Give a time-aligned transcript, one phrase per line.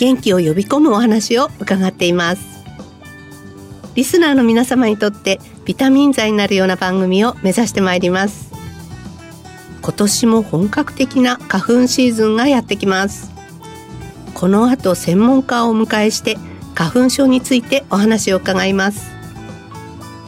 [0.00, 2.64] 元気を呼び込むお話を伺っています。
[3.94, 8.50] リスナーの皆様にとってビタミン剤になるような番組を目指してまいります。
[9.82, 13.30] 今年も本格的な花粉シーズンがやってきます。
[14.32, 16.38] この後専門家をお迎えして
[16.74, 19.10] 花粉症についてお話を伺います。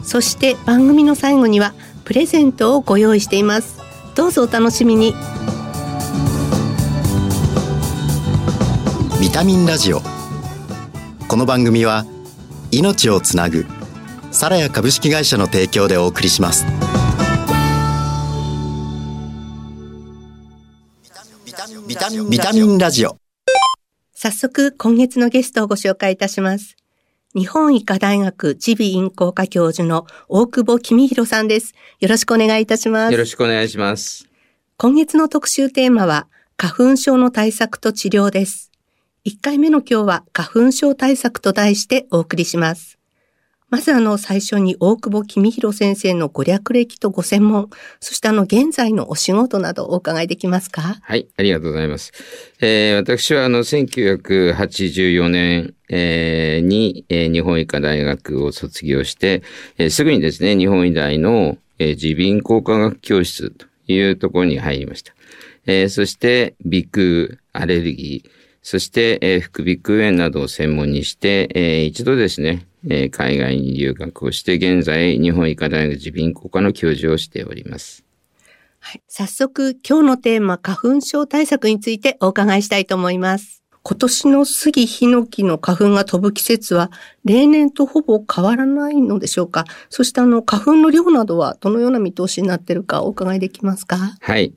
[0.03, 3.79] そして番組の最後にはプレゼントをご用意しています。
[4.13, 5.15] どうぞお楽しみに。
[9.23, 10.01] ビタミンラジオ
[11.29, 12.05] この番組は
[12.71, 13.65] 命をつなぐ
[14.31, 16.65] サラヤ株式会社の提供でお送りします
[21.45, 21.53] ビ
[21.95, 23.15] タミンビタミンラジオ
[24.13, 26.75] 早速今月のゲストをご紹介いたします
[27.33, 31.73] 日本医科大学耳鼻咽喉科教授の大久保公弘さんです。
[31.99, 33.11] よろしくお願いいたします。
[33.11, 34.29] よろしくお願いします。
[34.77, 38.72] 今月の特集テーマは花粉症の対策と治療です。
[39.25, 42.99] 1回目の今日は花粉症対策と題してお送りします。
[43.69, 47.69] まずあの最初に大久保公弘先生のご略歴とご専門、
[48.01, 50.99] そしてあの現在のお仕事などお伺いできますか？
[51.01, 52.11] はい、ありがとうございます。
[52.59, 59.41] えー、私はあの1984年、えー、に、えー、日本医科大学を卒業して、
[59.77, 65.13] えー、すぐにですね、日本医大の、えー、耳鼻咽喉科学教室というところに入りました。
[65.65, 78.03] えー、そして鼻腔アレルギー、そして、えー、副鼻腔炎などを専門にして、えー、一度ですね、えー、海外に留学をして、現在、日本医科大学耳鼻咽喉科の教授をしております。
[78.79, 83.61] はい、早速、今日のテーマ、花粉症対策についてお伺いしたいと思います。
[83.85, 86.89] 今年の杉ヒノキの花粉が飛ぶ季節は、
[87.25, 89.65] 例年とほぼ変わらないのでしょうか？
[89.89, 93.97] そしてあの、花粉の量などはどのような見通しになっているかお伺いできますか？
[94.21, 94.53] はい。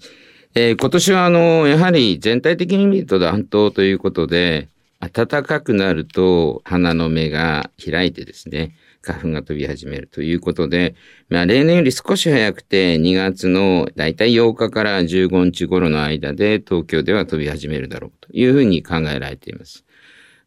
[0.59, 10.95] えー、今年はあの、やはり全体的に見ると暖冬ということで、暖かくなると花の芽が開いてですね、花粉が飛び始めるということで、
[11.29, 19.85] まあ例年より少し早くて2月のだいたい8日から15日頃の間で東京では飛び始めるだろうというふうに考えられています。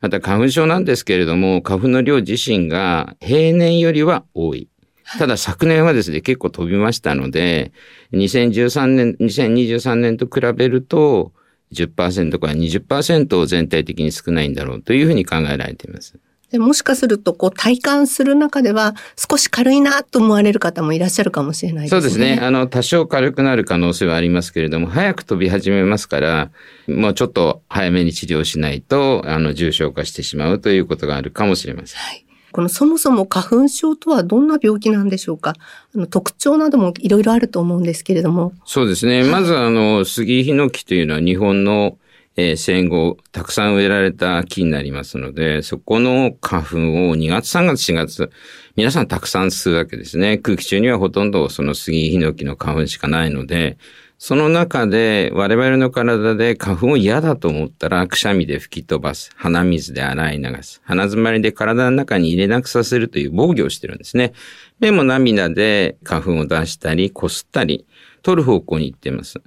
[0.02, 4.70] また花粉症なんですけれども、花粉の量自身が平年よりは多い。
[5.18, 7.72] ただ昨年はですね、結構飛びましたので、
[8.14, 11.32] 2013年、2023年と比べると、
[11.74, 16.18] 10%から20%全体的に少ないんだろうというふうに考えられています。
[16.52, 22.02] でもしかすると、こう、体感する中では、少し軽いなと思われる方もいらっしゃるかもしれないですね。
[22.02, 22.40] そうですね。
[22.42, 26.50] あの、多少軽くなる可能性はありますけれども、早く飛び始めますから、
[26.88, 32.00] もうちょっと早めに治療しないと、あの、重症化してしまうということがあるかもしれません。
[32.00, 32.26] はい。
[32.52, 35.54] このそもそも花粉症とはどんな病気なんでしょうか？
[35.96, 38.54] あの特徴などもいろいろあると思うんですけれども。
[38.66, 39.24] そうですね。
[39.24, 41.98] まずあの、杉ヒノキというのは日本の、
[42.36, 46.78] えー、戦後たくさん植えられた木になりますので、そこの花粉
[47.10, 48.32] を2月、3月、4月、
[48.76, 50.38] 皆さんたくさん吸うわけですね。
[50.38, 53.78] 空気中にはほとんどその杉ヒノキの花粉しかないので、
[54.22, 59.32] その中で我々の体で花粉を嫌だと思ったらくしゃみで吹き飛ばす。
[59.38, 60.82] 鼻水で洗い流す。
[60.84, 64.34] 鼻詰まりで体の中に入れなくさせるという防御をしてるんですね。
[64.82, 67.86] 目も涙で花粉を出したり、こすったり、
[68.22, 69.42] 取る方向に行っています。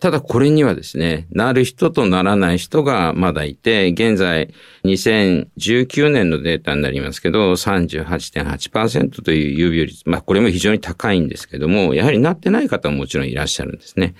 [0.00, 4.54] ただこれにはですね、なる人とならない人がまだいて、現在
[4.84, 10.02] 2019年のデータになりますけど、38.8%という有病率。
[10.06, 14.14] まあこれも非常に高いんですけども、やはりなってない方ももちろんいらっしゃるんですね。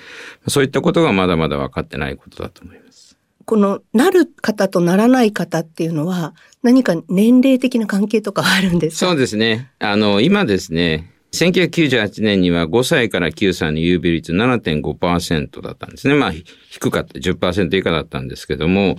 [0.48, 3.16] そういったことがまだまだ分かってないことだと思います。
[3.44, 9.06] このなる方とならない方っていうのは何か年齢的な関係とかあるんですか？
[9.06, 9.70] そうですね。
[9.78, 16.14] あの、今ですね、1998年には5歳から9歳の有病率7.5%だったんですね。
[16.14, 16.32] まあ、
[16.70, 18.96] 低かった、10%以下だったんですけども、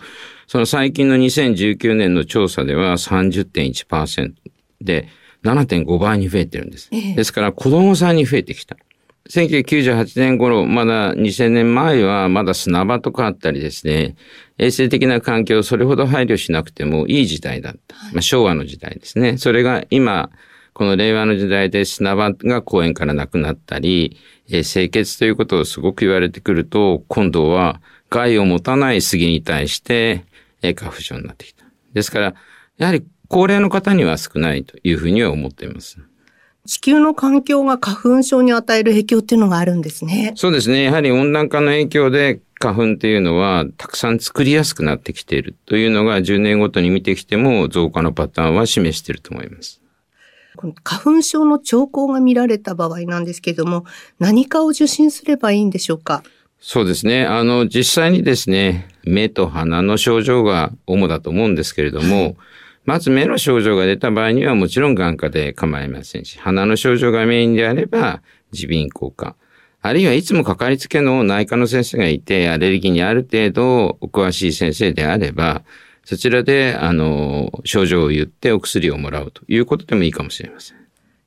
[0.48, 4.34] その最近の2019年の調査では30.1%
[4.82, 5.08] で
[5.44, 6.90] 7.5倍に増えてるんです。
[6.92, 8.78] ええ、ですから子供さんに増えてきた。
[9.30, 14.16] 1998年頃、まだ2000年前はまだ砂場とかあったりですね、
[14.58, 17.96] 衛生的な環境をそれほど配慮しなくてもいい時代だった。
[18.14, 19.38] まあ、昭和の時代ですね。
[19.38, 20.32] それが今、
[20.74, 24.18] この令和の時代で砂場が公園からなくなったり、
[24.50, 30.26] えー、清潔ということをすごく言われてくると、今度は害を持たない杉に対して、
[30.62, 31.66] えー花粉症になってきた。
[31.94, 32.36] ですから、
[32.78, 35.98] やはり高齢の方には少ないというふうには思っています。
[36.66, 40.34] 地球の環境が花粉症に与える影響っていうのがあるんですね。
[40.36, 40.84] そうですね。
[40.84, 49.82] やはり温暖化の影響で花粉っていうのはたくさん作りやすくなってきているというのが10年ごとに見てきても増加のパターンは示していると思います。
[50.60, 53.86] この花粉症の兆候が見られた場合なんですけれども、
[54.20, 56.22] 何かを受診すればいいんでしょうか？
[56.60, 57.26] そうですね。
[57.26, 62.36] あの、実際にですね、目と鼻の症状が主だと思うんですけれども、
[62.84, 68.22] まず目の症状が出た場合にはもちろん眼科で構いませんし、鼻の症状がメインであれば
[68.52, 69.38] 耳鼻咽喉科。
[69.82, 75.64] あるいはいつもかかりつけの内科の先生がいて、アレルギーにある程度お詳しい先生であれば、
[76.10, 80.78] そちらで、あの、症状を言ってお薬をもらうということでもいいかもしれません。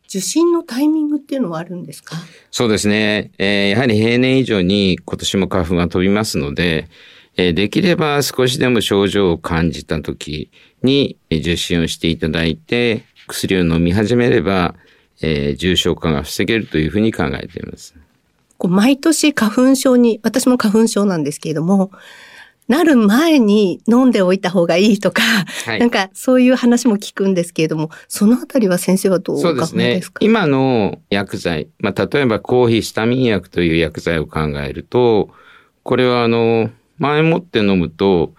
[0.09, 2.17] 受診のタイミングっていうのはあるんですか？
[2.51, 3.31] そうですね。
[3.39, 6.89] えーやはり平年以上に今年も花粉が飛びますので、
[7.37, 10.51] えーできれば少しでも症状を感じた時
[10.83, 14.75] にえー受診をしていただいて、薬を飲み始めれば、
[15.23, 17.95] えー重症化が防げるというふうに考えています。
[18.59, 21.93] こう毎年花粉症に、私も花粉症なんですけれども、
[22.73, 25.21] なる前に飲んでおいた方がいいとか、
[25.67, 30.25] はいなんかそういう話も聞くんですけれども、そのあたりは先生はどうお考えですか？
[30.25, 35.29] 今の薬剤、まあ、例えば抗ヒスタミン薬という薬剤を考えると、
[35.83, 38.33] これはあの、前もって飲むと、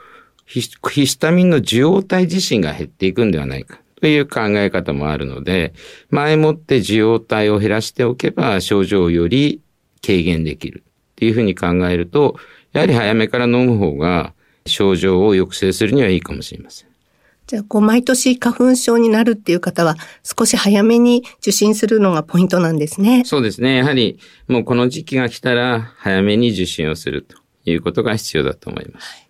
[0.45, 5.73] ヒスヒスタミンの受容体自身が減っていくんではないかという考え方もあるので、
[6.09, 9.61] 前もって受容体を減らしておけば症状をより
[10.05, 12.37] 軽減できるっていうふうに考えると、
[12.73, 14.33] やはり早めから飲む方が
[14.65, 16.89] 症状を抑制するにはいいかもしれません。
[17.45, 23.23] じゃあ、こう、毎年花粉症になるっていう方は、少し早めに受診するのがポイントなんですね。
[23.25, 23.77] そうですね。
[23.77, 24.17] やはり
[24.47, 27.35] もうこの時期が来たら早めに受診をすると
[27.65, 29.23] いうことが必要だと思います。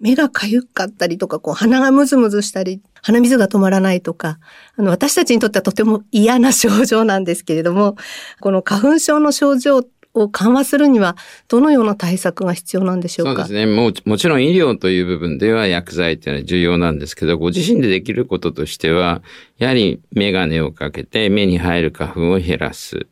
[0.00, 4.38] 目がかゆかったりとか、こう、鼻がムズムズしたり、鼻水が止まらないとか、
[4.76, 7.96] あの、私たちにとってはとても嫌な症状なんですけれども、
[8.40, 9.82] この花粉症の症状
[10.14, 11.16] を緩和するには、
[11.48, 13.30] どのような対策が必要なんでしょか？
[13.30, 13.66] そうですね。
[13.66, 19.22] も、もちろん医療という部分では薬剤っていうのは重要なんですけど、ご自身でできることとしては、
[19.58, 23.06] やはりメガネをかけて目に入る花粉を減らす。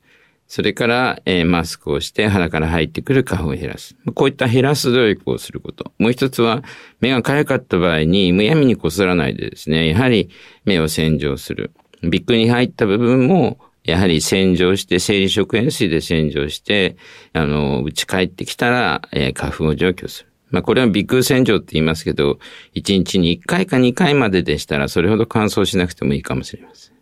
[0.50, 3.96] それから、えーマスクをして鼻から入ってくる花粉を減らす。
[4.14, 5.92] こういった減らす努力をすること。
[5.98, 6.64] もう一つは、
[7.00, 10.30] 目が痒かった場合にむやみにこすらないでですね、やはり
[10.64, 11.70] 目を洗浄する。
[12.02, 13.58] ビッグに入った部分も、
[13.88, 16.96] やはり洗浄して、生理食塩水で洗浄して、
[17.32, 20.28] あの、打ち帰ってきたら、えー花粉を除去する。
[20.50, 22.38] まあ、これはビッグ洗浄って言いますけど、
[22.74, 26.98] 1日に1回か2回まででしたら、それほど乾燥しなくてもいいかもしれません。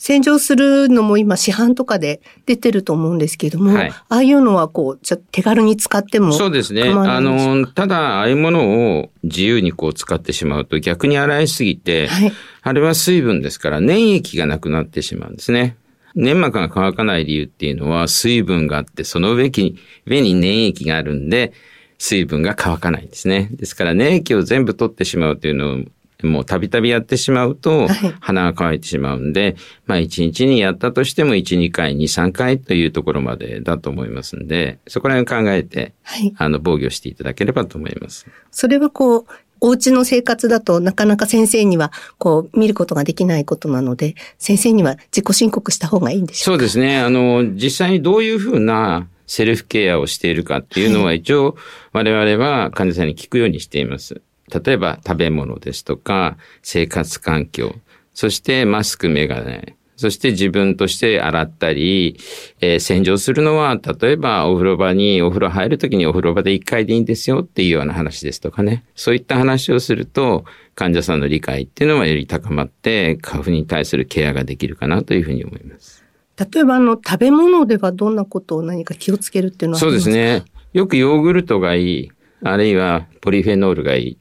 [0.00, 6.84] 洗浄するのも今市販とかで出てると思うんですけれども、はいああいうのはこう、ちょっと手軽に使ってもそうですね。
[6.88, 12.32] あの、ただ、ああいうものを自由にこう使ってしまうと逆に洗いすぎて、はい
[12.62, 15.76] あれは水分ですから粘液がなくなってしまうんですね。
[16.14, 19.76] 粘膜が乾かない理由っていうのは水分があって、その上に、
[20.06, 21.52] 上に粘液があるんで、
[21.98, 23.48] 水分が乾かないんですね。
[23.52, 25.78] ですから粘液を全部取ってしまうというのを、
[26.22, 36.34] もうたびたびやってしまうとはい、鼻が乾いてしまうんで、まあ一日にやったとしても1、2回、2、3回というところまでだと思いますんで、そこら辺を考えて、はい。
[36.36, 38.26] あの、防御していただければと思います。
[38.50, 39.26] それはこう、
[39.60, 46.98] お家の生活だとなかなか先生にはこう見ることができないことなので、先生には自己申告した方がいいんでしょそううですね。
[46.98, 51.56] あの、実際にどういうふうなセルフケアをしているかっていうのは一応
[51.92, 54.22] 我々は患者さんに聞くようにしています。
[54.52, 57.76] 例えば食べ物ですとか生活環境、
[58.12, 62.18] そしてマスク、メガネ、そして自分として洗ったり、
[62.62, 68.82] えー洗浄するのは、例えばお風呂場に、お風呂入るときにお風呂場で1回でいいんですよっていうような話ですとかね。
[68.94, 76.02] そういった話をすると、患者さんの理解っていうのはより高まって、花粉に対するケアができるかなというふうに思います。
[76.38, 80.44] 例えばあの食べ物ではどんなことを何か気をつけるっていうのはあそうですね。
[80.72, 84.18] よくヨーグルトがいい、あるいはポリフェノールがいい。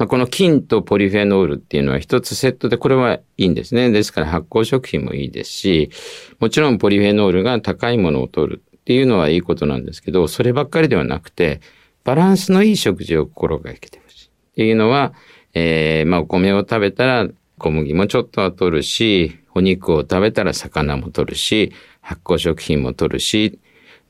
[0.00, 3.90] まあ、この菌とポリフェノールっていうのは一つセットでこれはいいんですね。
[3.90, 5.90] ですから発酵食品もいいですし、
[6.38, 11.60] もちろんポリフェノールが高いものを取るっていうのはいいことなんですけど、そればっかりではなくて、
[12.02, 14.26] バランスのいい食事を心がけてほしい。
[14.28, 15.12] っていうのは、
[15.52, 17.28] えー、まあお米を食べたら
[17.58, 23.58] 小麦もちょっとは取るし、お肉を食べたら魚も取るし、発酵食品も取るし、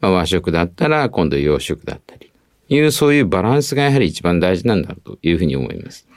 [0.01, 2.30] まあ、和食だったら今度洋食だったり。
[2.71, 6.09] いう、そういうバランスがやはり一番大事なんだというふうに思います。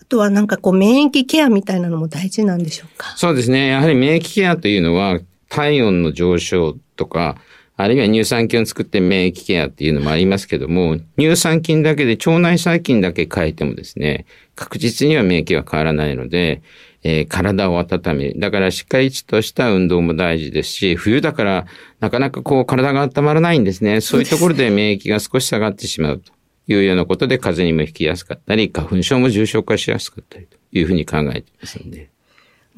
[0.00, 3.14] あとはなんかこう免疫ケアみたいなのも大事なんでしょうか？
[3.16, 3.68] そうですね。
[3.68, 7.36] やはり免疫ケアというのは体温の上昇とか、
[7.76, 16.62] ああるいは乳酸菌を作って免疫ケアっていうのもありますけども、乳酸菌だけで腸内細菌だけ変えてもですね、確実には免疫は変わらないので、
[17.02, 18.34] えー、体を温める。
[18.38, 21.66] だからしっかりとした運動も大事ですし、冬だから
[22.00, 24.00] なかなかこう体が温まらないんですね。
[24.00, 26.32] そういうところで免疫が少し下がってしまうと
[26.68, 32.12] いうようなことで風邪にもひきやすかったり、花粉症も重症化しやすかったりというふうに考えていますので。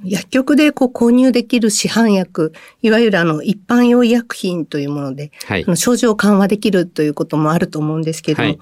[0.03, 2.53] 薬局でこう購入できる市販薬、
[2.83, 8.59] いわゆるあの一般用医薬品というもので、はい、症状を緩和できるということもあると思うんですけども、はい、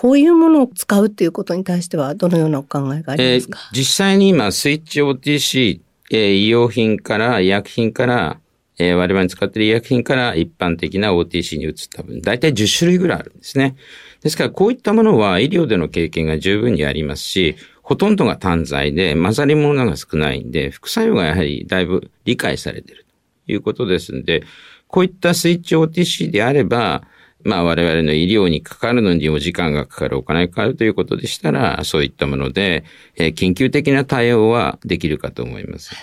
[0.00, 5.80] こういうものを使うということに対してはどのようなお考えがありますか、えー、実際に今、スイッチ OTC、
[6.12, 8.38] えー、医療品から医薬品から、
[8.78, 13.74] えー、我々に使っている医薬品から一般的な OTC に移った分、大体10種類ぐらいあるんですね。
[14.22, 23.04] ですから、こういったものは医療での経験が十分にありますし、ほとんどが単剤で混ざり物が少ないんで、副作用がやはりだいぶ理解されている
[23.46, 24.44] ということですので、
[24.86, 27.02] こういったスイッチ OTC であれば、
[27.44, 32.84] まあ我々の医療にかかるのにも時間がかかる、お金がかかるということでしたら、そういったもので、
[33.16, 35.94] えー、緊急的な対応はできるかと思います。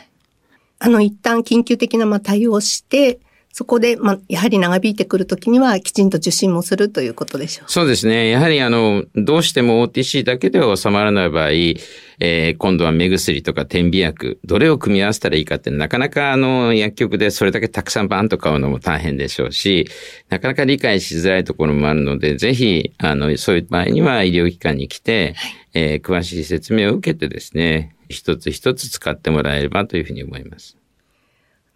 [0.79, 3.19] あの、一旦緊急的なまあ対応して、
[3.57, 7.71] そこで、まあ、やはり長引いてくるときには、きちんと受診もするということでしょう。
[7.71, 8.29] そうですね。
[8.29, 19.87] やはり、あの、どうしても OTC だけでは収まらない場合、えー、今度は目薬とか点鼻薬、どれを組み合わせたらいいかって、なかなか、あの、薬局でそれだけたくさんバンと買うのも大変でしょうし、
[20.27, 30.75] なかなか理解しづらいところもあるので、ぜひ、あの、そういう場合には医療機関に来て、はい、えー、詳しい説明を受けてですね、一つ一つ使ってもらえればというふうに思います。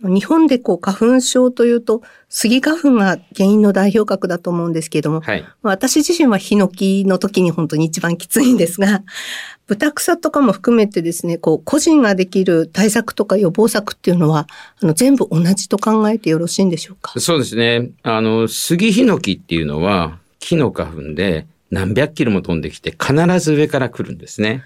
[0.01, 9.03] 日本でこう花粉症というと、スギ花粉が原因の代表格だと思うんですけれども、はい、私自身はヒノキの時に本当に一番きついんですが、
[9.67, 14.47] 豚草とかも含めてですね、こう個人ができる対策とか予防策っていうのは、
[14.81, 17.19] あの全部同じと考えてよろしいんでしょうか？
[17.19, 17.89] そうですね。
[18.01, 24.63] あの、スギヒノキっていうのは木の花粉で何百キロも飛んできて必ず上から来るんですね。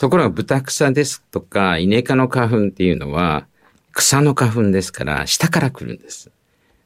[0.00, 3.46] ところが豚草ですとかイネ科の花粉っていうのは、
[3.98, 6.30] 草の花粉ですから、下から来るんです。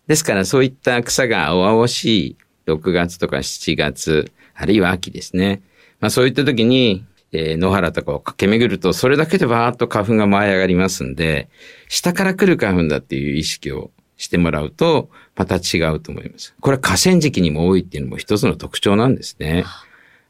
[0.07, 5.61] ですから、そういった草が青々しい6月とか7月、あるいは秋ですね。
[6.01, 11.51] まあそういった時に、えー、野原とかを駆け巡ると、それだけでバーッと花粉が舞い上がりますんで、
[11.91, 16.55] 下から来る花粉だっていう意識をしてもらうと、また違うと思います。
[16.61, 19.65] これは河川敷にも多いっていうのも一つの特徴なんですね。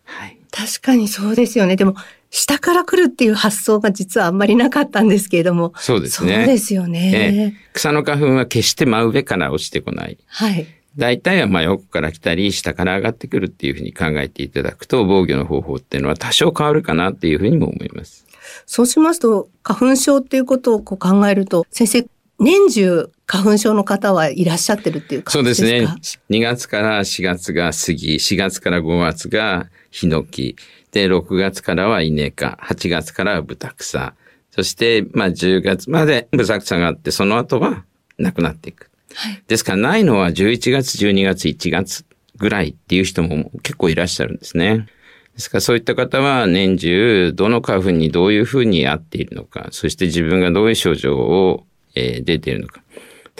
[0.02, 0.36] はい。
[0.50, 1.76] 確かにそうですよね。
[1.76, 1.94] でも、
[2.34, 5.74] 下から来るっていう発想が実はあんまりなかったんですけれども。
[5.76, 6.34] そうですね。
[6.34, 10.18] そうですよね、え草の花粉は決して真上から落ちてこない。
[10.26, 10.66] はい。
[10.96, 18.26] 大体は真横から来たり、下から上がってくるっていうふうに考えていただくと、防御の方法っていうのは多少変わるかなっていうふうにも思います。
[18.66, 22.06] そうしますと、花粉症っていうことをこう考えると、先生、
[22.38, 25.68] 年中花粉症の方はいらっしゃってるっていう感じですか？
[25.68, 26.38] そうですね。
[26.38, 30.62] 2月から4月が杉、4月から5月がヒノキ、で、
[31.00, 34.14] 6月からは稲科、8月からは豚草、
[34.50, 37.84] そして、まあ、10月まで豚草があって、その後は
[38.18, 38.90] なくなっていく。
[39.14, 42.04] はい、ですから、ないのは11月、12月、1月
[42.36, 44.86] ぐらいっていう人も結構いらっしゃるんですね。
[45.34, 52.82] ですからそういった方は年中どの花粉にどういうふうに合っているのか、そして自分がどういう症状を、えー、出ているのか。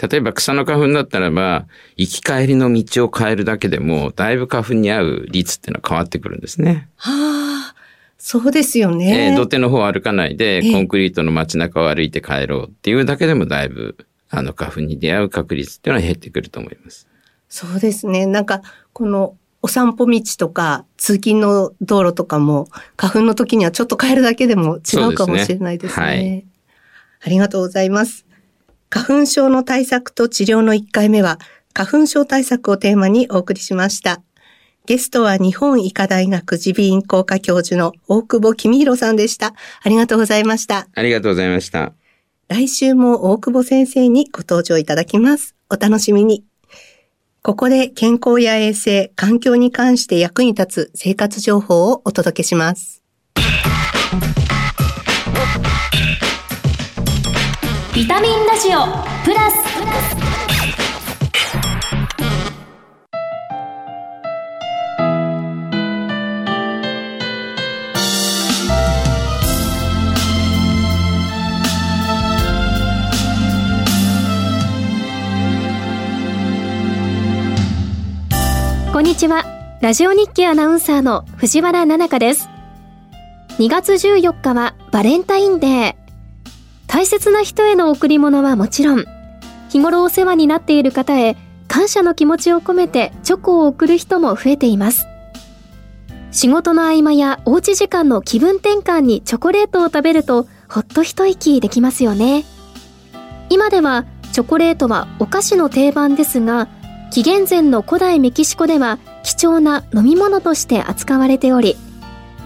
[0.01, 6.89] 例えば草の花粉だったらば、行き帰りの道を変えるだけでも、だいぶ花粉に合う率っていうのは変わってくるんですね。
[6.95, 7.42] はあ、
[8.25, 9.31] そうですよね。
[9.31, 13.97] えー、土手の方を歩かないで、コンクリートの街中を歩いて帰ろうっていうだけでもだいぶ、
[14.29, 17.05] あの花粉に出会う確率っていうのは減ってくると思います。
[17.49, 18.25] そうですね。
[18.25, 18.61] なんか、
[18.93, 25.93] この、お散歩道とか通勤の道路とかも花粉の時にはちょっと変えるだけでも違うかもしれないですね。
[25.95, 26.45] すねはい、
[27.27, 28.25] ありがとうございます。
[28.89, 31.39] 花粉症の対策と治療の1回目は、
[31.73, 34.21] 花粉症対策をテーマにお送りしました。
[34.85, 39.53] ゲストは日本医科大学耳鼻咽喉科教授の大久保公弘さんでした。
[39.81, 40.87] ありがとうございました。
[40.93, 41.93] ありがとうございました。
[42.49, 45.55] 来週も大久保先生にご登場いただきます。
[45.69, 46.43] お楽しみに。
[47.41, 53.01] ここで健康や衛生、環境に関して役に立つ生活情報をお届けします。
[57.95, 58.79] ビタミンラジオ
[59.23, 60.22] プラス
[78.93, 79.43] こんにちは。
[79.81, 82.47] ラジオ日記アナウンサーの藤原奈々香です。
[83.57, 85.95] 2月14日はバレンタインデー。
[86.85, 89.03] 大切な人への贈り物はもちろん、
[89.69, 95.07] 日頃お世話になっている方へ感謝の気持ちを込めてチョコを送る人も増えています。
[96.29, 102.45] 仕事の合間やおうち時間の気分転換にチョコレートを食べるとほっと一息できますよね。
[103.49, 106.67] 今ではチョコレートはお菓子の定番ですが
[107.13, 111.77] 紀元前の古代メキシコでは貴重な飲み物として扱われており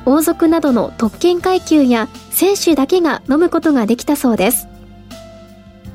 [0.06, 4.68] 王族などの特権階級や選手だけが飲むことができたそうです。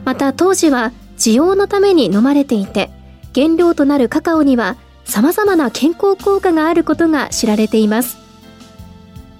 [0.06, 2.88] また当時は需要のために飲まれていて
[3.34, 8.16] 原料となるカカオには様々な健康効果があることが知られています。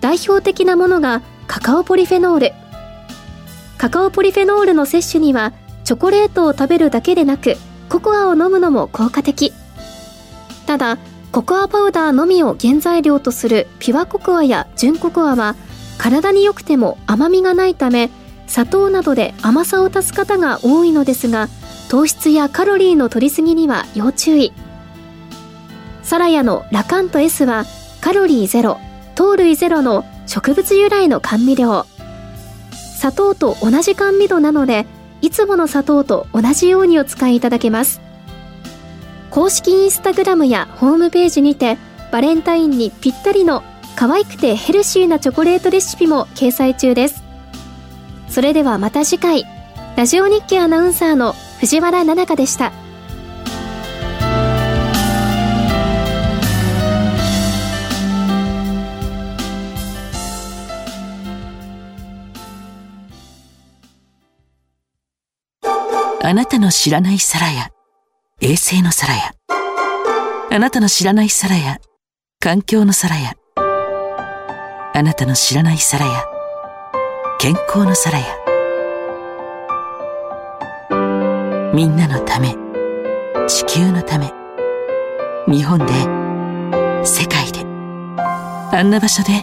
[0.03, 2.53] 代表的なものがカカオポリフェノール。
[3.79, 7.57] カカオポリフェノールの摂取にはチョコレートを食べるだけでなく
[7.93, 9.53] ココアを飲むのも効果的。
[10.67, 10.97] ただ
[11.31, 15.57] ココアパウダーのみを原材料とするピュアココアや純ココアは
[15.99, 18.09] 体に良くても甘みがないため
[18.47, 21.49] 砂糖などで甘さを足す方が多いのですが
[21.91, 24.55] 糖質やカロリーの摂りすぎには要注意。
[26.03, 27.67] サラヤのラカント S は
[28.01, 28.79] カロリーゼロ
[29.15, 31.85] 糖類ゼロの植物由来の甘味料。
[32.97, 34.87] 砂糖と同じ甘味度なので
[35.23, 38.03] いつもの砂糖と同じようにお使いいただけます。
[39.31, 41.79] 公式インスタグラムやホームページにて
[42.11, 43.63] バレンタインにぴったりの
[43.97, 47.23] 可愛くてヘルシーなチョコレートレシピも掲載中です。
[48.29, 49.47] それではまた次回。
[49.97, 52.73] ラジオ日記アナウンサーの藤原奈々香でした。
[66.33, 67.69] あなたの知らない皿や、
[68.41, 69.33] 衛星の皿や、
[70.51, 71.77] あなたの知らない皿や、
[72.41, 73.35] 環境の皿や、
[74.95, 76.25] あなたの知らない皿や、
[77.39, 78.25] 健康の皿や、
[81.75, 82.57] みんなのため、
[83.47, 84.33] 地球のため、
[85.47, 85.85] 日本で、
[87.05, 87.61] 世界で、
[88.75, 89.43] あんな場所で、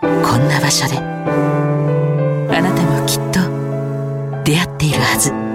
[0.00, 3.40] こんな場所で、あなたもきっと
[4.44, 5.45] 出会っているはず。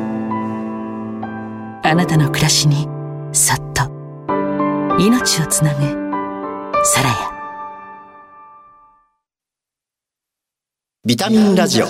[1.91, 2.87] あなたの暮らしに
[3.33, 3.83] そっと
[4.97, 5.81] 命をつなぐ
[6.85, 7.15] サラヤ
[11.03, 11.87] ビタミンラジオ。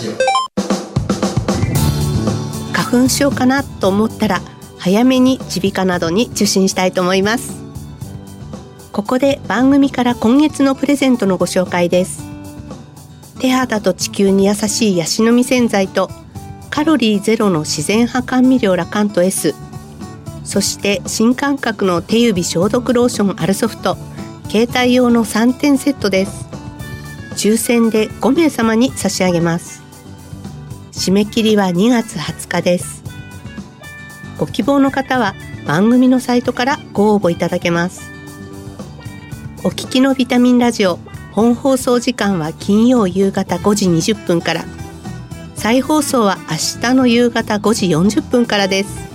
[2.74, 4.42] 花粉症かなと思ったら
[4.80, 7.62] 早めに耳鼻科などに受診したいと思います。
[8.92, 12.24] ここで番組から今月のプレゼントのご紹介です。
[13.40, 16.10] 手肌と地球に優しいヤシの実洗剤と
[16.72, 19.54] カロリーゼロの自然派甘味料ラカント S
[20.44, 23.98] そして新感覚の手指消毒ローションアルソフト
[24.50, 26.48] 携帯用の3点セットです。
[27.36, 29.82] 抽選で5名様に差し上げます。
[30.92, 33.04] 締め切りは2月20日です。
[34.38, 38.12] ご希望の方は番組のサイトからご応募いただけます。
[39.64, 41.00] お聞きのビタミンラジオ
[41.32, 44.66] 本放送時間は金曜夕方5時20分から。
[45.56, 49.11] 再放送は明日の夕方5時40分からです。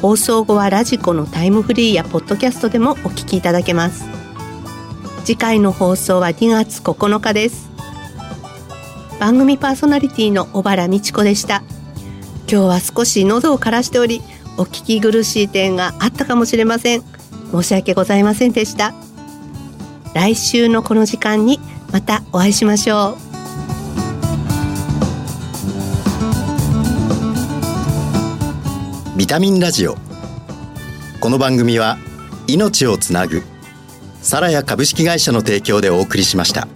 [0.00, 4.04] 放送後はラジコのタイムフリーやポッドキャストでもお聞きいただけます。
[5.24, 7.68] 次回の放送は2月9日です。
[9.20, 11.62] 番組パーソナリティの小原美智子でした。
[12.50, 14.22] 今日は少し喉を枯らしており
[14.56, 17.02] お聞き苦しい点があったかもしれません。
[17.52, 18.94] 申し訳ございませんでした。
[20.14, 21.60] 来週のこの時間に
[21.92, 23.29] またお会いしましょう。
[29.20, 29.96] ビタミンラジオ
[31.20, 31.98] この番組は
[32.46, 33.42] 命をつなぐ
[34.22, 36.66] サラヤ株式会社の提供でお送りしました。